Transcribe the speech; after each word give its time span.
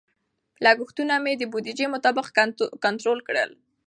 لګښتونه 0.65 1.13
مې 1.23 1.33
د 1.37 1.43
بودیجې 1.51 1.85
مطابق 1.95 2.27
کنټرول 2.83 3.19
کړل. 3.27 3.49